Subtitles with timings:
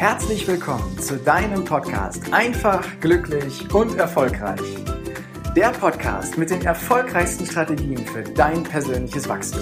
[0.00, 4.58] Herzlich willkommen zu deinem Podcast Einfach, glücklich und erfolgreich.
[5.54, 9.60] Der Podcast mit den erfolgreichsten Strategien für dein persönliches Wachstum.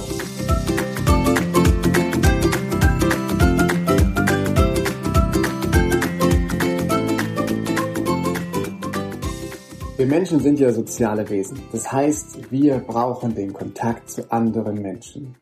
[9.96, 11.61] Wir Menschen sind ja soziale Wesen.
[11.73, 15.35] Das heißt, wir brauchen den Kontakt zu anderen Menschen.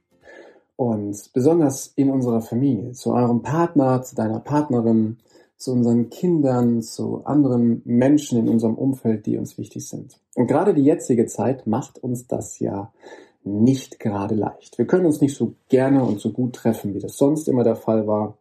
[0.77, 5.17] Und besonders in unserer Familie, zu eurem Partner, zu deiner Partnerin,
[5.57, 10.21] zu unseren Kindern, zu anderen Menschen in unserem Umfeld, die uns wichtig sind.
[10.35, 12.93] Und gerade die jetzige Zeit macht uns das ja
[13.43, 14.77] nicht gerade leicht.
[14.77, 17.77] Wir können uns nicht so gerne und so gut treffen, wie das sonst immer der
[17.77, 18.37] Fall war.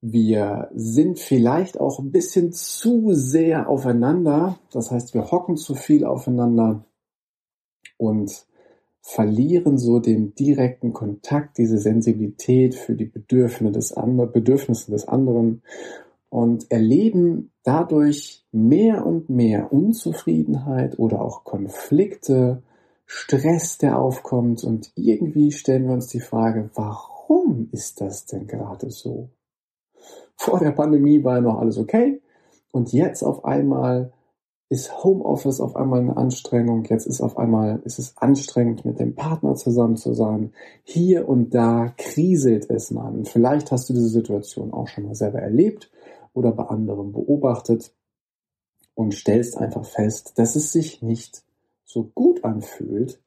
[0.00, 4.58] Wir sind vielleicht auch ein bisschen zu sehr aufeinander.
[4.72, 6.84] Das heißt, wir hocken zu viel aufeinander
[7.96, 8.46] und
[9.08, 15.62] verlieren so den direkten Kontakt, diese Sensibilität für die Bedürfnisse des, anderen, Bedürfnisse des anderen
[16.28, 22.62] und erleben dadurch mehr und mehr Unzufriedenheit oder auch Konflikte,
[23.06, 28.90] Stress, der aufkommt und irgendwie stellen wir uns die Frage, warum ist das denn gerade
[28.90, 29.30] so?
[30.36, 32.20] Vor der Pandemie war ja noch alles okay
[32.72, 34.12] und jetzt auf einmal
[34.70, 36.84] ist Homeoffice auf einmal eine Anstrengung.
[36.84, 40.52] Jetzt ist auf einmal, ist es anstrengend, mit dem Partner zusammen zu sein.
[40.84, 43.24] Hier und da kriselt es man.
[43.24, 45.90] Vielleicht hast du diese Situation auch schon mal selber erlebt
[46.34, 47.94] oder bei anderen beobachtet
[48.94, 51.44] und stellst einfach fest, dass es sich nicht
[51.84, 53.22] so gut anfühlt,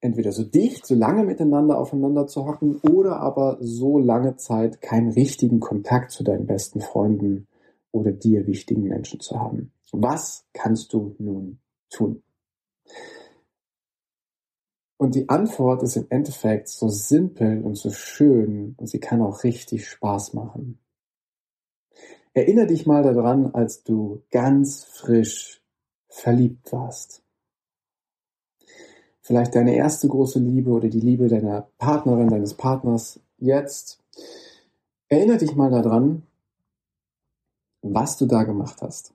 [0.00, 5.10] entweder so dicht, so lange miteinander aufeinander zu hocken oder aber so lange Zeit keinen
[5.10, 7.46] richtigen Kontakt zu deinen besten Freunden
[7.92, 9.72] oder dir wichtigen Menschen zu haben.
[9.92, 11.58] Was kannst du nun
[11.90, 12.22] tun?
[14.96, 19.44] Und die Antwort ist im Endeffekt so simpel und so schön und sie kann auch
[19.44, 20.78] richtig Spaß machen.
[22.34, 25.62] Erinner dich mal daran, als du ganz frisch
[26.08, 27.22] verliebt warst.
[29.20, 34.02] Vielleicht deine erste große Liebe oder die Liebe deiner Partnerin, deines Partners jetzt.
[35.08, 36.24] Erinner dich mal daran,
[37.80, 39.14] was du da gemacht hast.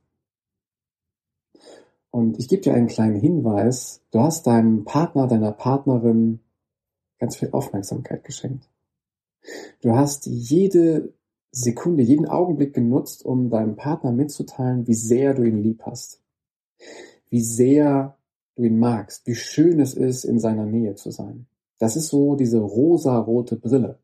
[2.16, 4.02] Und ich gebe dir einen kleinen Hinweis.
[4.12, 6.40] Du hast deinem Partner, deiner Partnerin
[7.20, 8.70] ganz viel Aufmerksamkeit geschenkt.
[9.82, 11.14] Du hast jede
[11.52, 16.22] Sekunde, jeden Augenblick genutzt, um deinem Partner mitzuteilen, wie sehr du ihn lieb hast.
[17.30, 18.18] Wie sehr
[18.56, 19.28] du ihn magst.
[19.28, 21.48] Wie schön es ist, in seiner Nähe zu sein.
[21.80, 24.00] Das ist so diese rosa-rote Brille.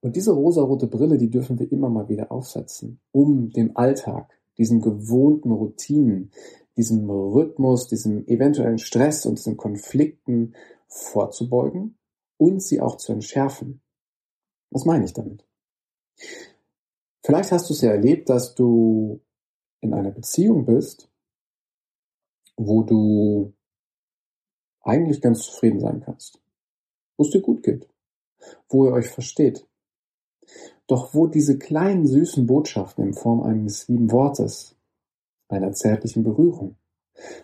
[0.00, 4.80] Und diese rosa-rote Brille, die dürfen wir immer mal wieder aufsetzen, um dem Alltag, diesen
[4.80, 6.30] gewohnten Routinen,
[6.80, 10.54] diesem Rhythmus, diesem eventuellen Stress und diesen Konflikten
[10.88, 11.98] vorzubeugen
[12.38, 13.82] und sie auch zu entschärfen.
[14.70, 15.46] Was meine ich damit?
[17.22, 19.20] Vielleicht hast du es ja erlebt, dass du
[19.82, 21.10] in einer Beziehung bist,
[22.56, 23.52] wo du
[24.80, 26.40] eigentlich ganz zufrieden sein kannst,
[27.18, 27.90] wo es dir gut geht,
[28.70, 29.66] wo ihr euch versteht.
[30.86, 34.79] Doch wo diese kleinen süßen Botschaften in Form eines lieben Wortes,
[35.50, 36.76] einer zärtlichen Berührung,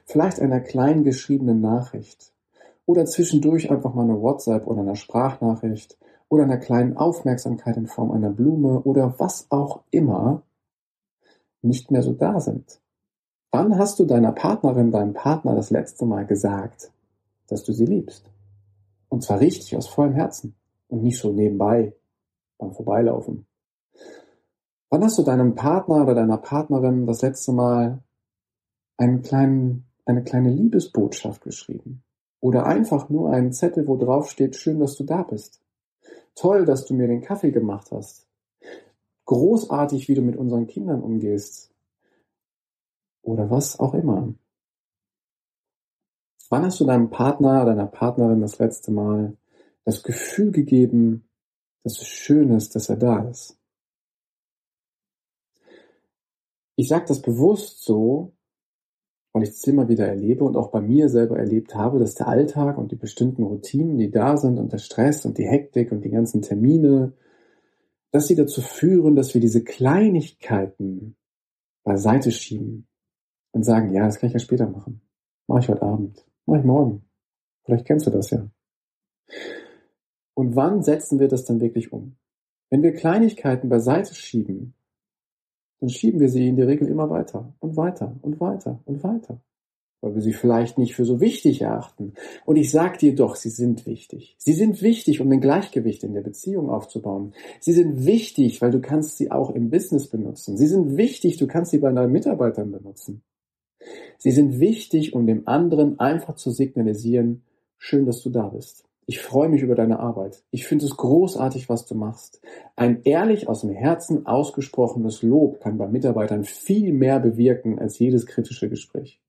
[0.04, 2.32] vielleicht einer kleinen geschriebenen Nachricht
[2.86, 8.10] oder zwischendurch einfach mal eine WhatsApp oder eine Sprachnachricht oder einer kleinen Aufmerksamkeit in Form
[8.10, 10.42] einer Blume oder was auch immer
[11.62, 12.80] nicht mehr so da sind.
[13.50, 16.92] Wann hast du deiner Partnerin, deinem Partner das letzte Mal gesagt,
[17.48, 18.30] dass du sie liebst?
[19.08, 20.54] Und zwar richtig aus vollem Herzen
[20.88, 21.94] und nicht so nebenbei
[22.58, 23.46] beim Vorbeilaufen.
[24.90, 28.02] Wann hast du deinem Partner oder deiner Partnerin das letzte Mal
[28.96, 32.02] einen kleinen, eine kleine Liebesbotschaft geschrieben.
[32.40, 35.60] Oder einfach nur einen Zettel, wo drauf steht, schön, dass du da bist.
[36.34, 38.28] Toll, dass du mir den Kaffee gemacht hast.
[39.24, 41.74] Großartig, wie du mit unseren Kindern umgehst.
[43.22, 44.34] Oder was auch immer.
[46.48, 49.36] Wann hast du deinem Partner, deiner Partnerin das letzte Mal
[49.84, 51.28] das Gefühl gegeben,
[51.82, 53.58] dass es schön ist, dass er da ist?
[56.76, 58.36] Ich sage das bewusst so,
[59.32, 62.28] weil ich es immer wieder erlebe und auch bei mir selber erlebt habe, dass der
[62.28, 66.04] Alltag und die bestimmten Routinen, die da sind und der Stress und die Hektik und
[66.04, 67.12] die ganzen Termine,
[68.12, 71.16] dass sie dazu führen, dass wir diese Kleinigkeiten
[71.82, 72.86] beiseite schieben
[73.52, 75.02] und sagen, ja, das kann ich ja später machen.
[75.46, 76.26] Mach ich heute Abend.
[76.46, 77.04] Mach ich morgen.
[77.64, 78.48] Vielleicht kennst du das ja.
[80.34, 82.16] Und wann setzen wir das dann wirklich um?
[82.70, 84.75] Wenn wir Kleinigkeiten beiseite schieben
[85.80, 89.40] dann schieben wir sie in der Regel immer weiter und weiter und weiter und weiter.
[90.02, 92.12] weil wir sie vielleicht nicht für so wichtig erachten.
[92.44, 94.36] Und ich sage dir doch, sie sind wichtig.
[94.38, 97.32] Sie sind wichtig, um ein Gleichgewicht in der Beziehung aufzubauen.
[97.60, 100.56] Sie sind wichtig, weil du kannst sie auch im Business benutzen.
[100.56, 103.22] Sie sind wichtig, du kannst sie bei deinen Mitarbeitern benutzen.
[104.18, 107.42] Sie sind wichtig, um dem anderen einfach zu signalisieren,
[107.78, 108.85] schön, dass du da bist.
[109.08, 110.42] Ich freue mich über deine Arbeit.
[110.50, 112.40] Ich finde es großartig, was du machst.
[112.74, 118.26] Ein ehrlich aus dem Herzen ausgesprochenes Lob kann bei Mitarbeitern viel mehr bewirken als jedes
[118.26, 119.20] kritische Gespräch.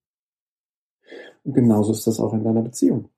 [1.44, 3.10] Und genauso ist das auch in deiner Beziehung.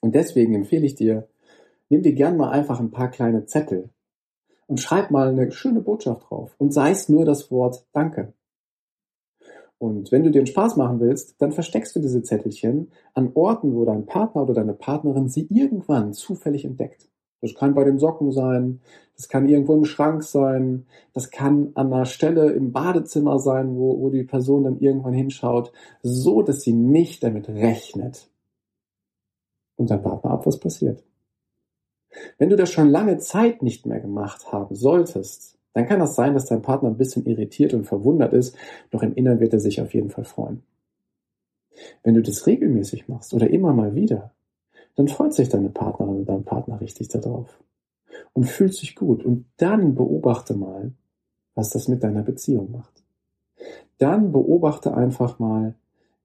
[0.00, 1.28] Und deswegen empfehle ich dir,
[1.88, 3.90] nimm dir gern mal einfach ein paar kleine Zettel
[4.68, 8.34] und schreib mal eine schöne Botschaft drauf und sei es nur das Wort Danke.
[9.82, 13.74] Und wenn du dir einen Spaß machen willst, dann versteckst du diese Zettelchen an Orten,
[13.74, 17.08] wo dein Partner oder deine Partnerin sie irgendwann zufällig entdeckt.
[17.40, 18.80] Das kann bei den Socken sein,
[19.16, 23.98] das kann irgendwo im Schrank sein, das kann an einer Stelle im Badezimmer sein, wo,
[23.98, 28.30] wo die Person dann irgendwann hinschaut, so dass sie nicht damit rechnet.
[29.74, 31.02] Und dein Partner ab, was passiert.
[32.38, 36.34] Wenn du das schon lange Zeit nicht mehr gemacht haben solltest, dann kann das sein,
[36.34, 38.56] dass dein Partner ein bisschen irritiert und verwundert ist,
[38.90, 40.62] doch im Inneren wird er sich auf jeden Fall freuen.
[42.02, 44.32] Wenn du das regelmäßig machst oder immer mal wieder,
[44.94, 47.58] dann freut sich deine Partnerin und dein Partner richtig darauf
[48.34, 49.24] und fühlt sich gut.
[49.24, 50.92] Und dann beobachte mal,
[51.54, 53.02] was das mit deiner Beziehung macht.
[53.98, 55.74] Dann beobachte einfach mal,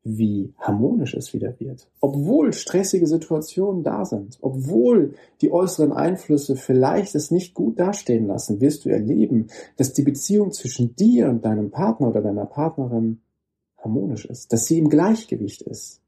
[0.08, 1.90] wie harmonisch es wieder wird.
[2.00, 8.62] Obwohl stressige Situationen da sind, obwohl die äußeren Einflüsse vielleicht es nicht gut dastehen lassen,
[8.62, 13.20] wirst du erleben, dass die Beziehung zwischen dir und deinem Partner oder deiner Partnerin
[13.78, 16.02] harmonisch ist, dass sie im Gleichgewicht ist,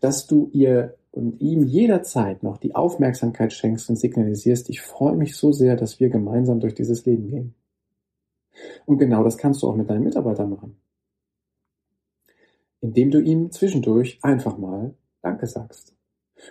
[0.00, 5.36] dass du ihr und ihm jederzeit noch die Aufmerksamkeit schenkst und signalisierst, ich freue mich
[5.36, 7.54] so sehr, dass wir gemeinsam durch dieses Leben gehen.
[8.84, 10.76] Und genau das kannst du auch mit deinen Mitarbeitern machen
[12.84, 15.96] indem du ihnen zwischendurch einfach mal Danke sagst.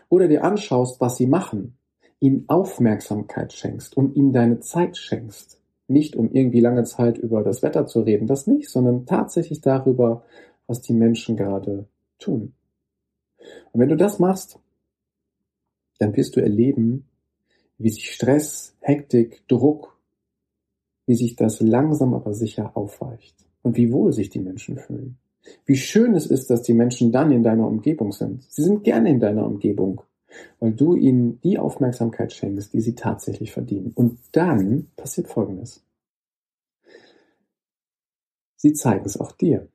[0.09, 1.77] Oder dir anschaust, was sie machen,
[2.19, 5.61] ihnen Aufmerksamkeit schenkst und ihnen deine Zeit schenkst.
[5.87, 10.23] Nicht um irgendwie lange Zeit über das Wetter zu reden, das nicht, sondern tatsächlich darüber,
[10.65, 11.85] was die Menschen gerade
[12.17, 12.55] tun.
[13.71, 14.57] Und wenn du das machst,
[15.99, 17.05] dann wirst du erleben,
[17.77, 19.99] wie sich Stress, Hektik, Druck,
[21.05, 25.19] wie sich das langsam aber sicher aufweicht und wie wohl sich die Menschen fühlen.
[25.65, 28.43] Wie schön es ist, dass die Menschen dann in deiner Umgebung sind.
[28.43, 30.01] Sie sind gerne in deiner Umgebung,
[30.59, 33.91] weil du ihnen die Aufmerksamkeit schenkst, die sie tatsächlich verdienen.
[33.93, 35.83] Und dann passiert Folgendes.
[38.55, 39.67] Sie zeigen es auch dir.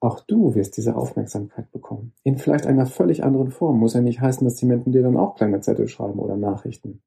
[0.00, 2.12] Auch du wirst diese Aufmerksamkeit bekommen.
[2.22, 3.80] In vielleicht einer völlig anderen Form.
[3.80, 7.02] Muss ja nicht heißen, dass die Menschen dir dann auch kleine Zettel schreiben oder Nachrichten.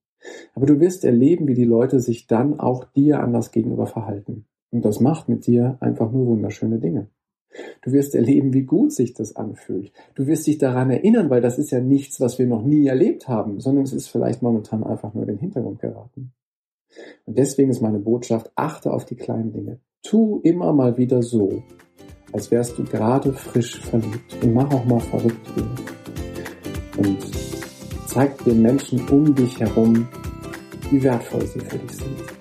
[0.53, 4.45] Aber du wirst erleben, wie die Leute sich dann auch dir anders gegenüber verhalten.
[4.71, 7.07] Und das macht mit dir einfach nur wunderschöne Dinge.
[7.81, 9.91] Du wirst erleben, wie gut sich das anfühlt.
[10.15, 13.27] Du wirst dich daran erinnern, weil das ist ja nichts, was wir noch nie erlebt
[13.27, 16.31] haben, sondern es ist vielleicht momentan einfach nur in den Hintergrund geraten.
[17.25, 19.79] Und deswegen ist meine Botschaft, achte auf die kleinen Dinge.
[20.03, 21.63] Tu immer mal wieder so,
[22.33, 25.75] als wärst du gerade frisch verliebt und mach auch mal verrückt Dinge.
[26.97, 27.19] Und
[28.07, 30.07] zeig den Menschen um dich herum,
[30.89, 32.40] wie wertvoll sie für dich sind.